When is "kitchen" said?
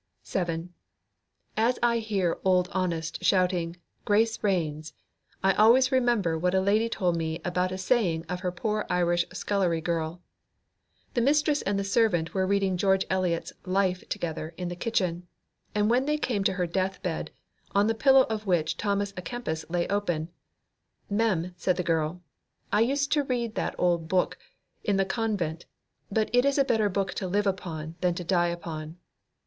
14.75-15.27